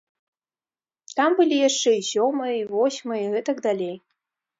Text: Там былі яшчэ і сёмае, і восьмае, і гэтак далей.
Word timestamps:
Там 1.19 1.35
былі 1.39 1.57
яшчэ 1.67 1.91
і 1.97 2.03
сёмае, 2.13 2.55
і 2.61 2.65
восьмае, 2.73 3.19
і 3.27 3.29
гэтак 3.35 3.61
далей. 3.67 3.93